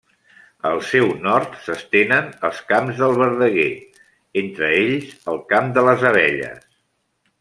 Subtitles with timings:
[0.67, 3.69] Al seu nord s'estenen els camps del Verdeguer;
[4.43, 6.67] entre ells, el Camp de les Abelles.